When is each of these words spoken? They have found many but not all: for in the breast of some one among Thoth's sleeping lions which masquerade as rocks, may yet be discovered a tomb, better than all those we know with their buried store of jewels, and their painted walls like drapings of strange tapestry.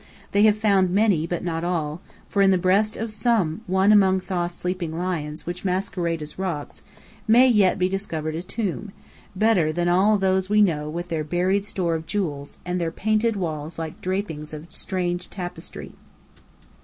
They 0.31 0.41
have 0.45 0.57
found 0.57 0.89
many 0.89 1.27
but 1.27 1.43
not 1.43 1.63
all: 1.63 2.01
for 2.27 2.41
in 2.41 2.49
the 2.49 2.57
breast 2.57 2.97
of 2.97 3.11
some 3.11 3.61
one 3.67 3.91
among 3.91 4.19
Thoth's 4.19 4.55
sleeping 4.55 4.97
lions 4.97 5.45
which 5.45 5.63
masquerade 5.63 6.23
as 6.23 6.39
rocks, 6.39 6.81
may 7.27 7.47
yet 7.47 7.77
be 7.77 7.87
discovered 7.87 8.33
a 8.33 8.41
tomb, 8.41 8.93
better 9.35 9.71
than 9.71 9.87
all 9.87 10.17
those 10.17 10.49
we 10.49 10.59
know 10.59 10.89
with 10.89 11.09
their 11.09 11.23
buried 11.23 11.65
store 11.67 11.93
of 11.93 12.07
jewels, 12.07 12.57
and 12.65 12.81
their 12.81 12.89
painted 12.91 13.35
walls 13.35 13.77
like 13.77 14.01
drapings 14.01 14.55
of 14.55 14.71
strange 14.73 15.29
tapestry. 15.29 15.91